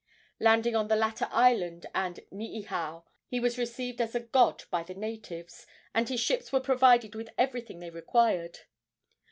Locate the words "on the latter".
0.75-1.27